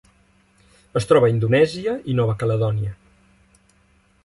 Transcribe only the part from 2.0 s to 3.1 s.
i Nova Caledònia.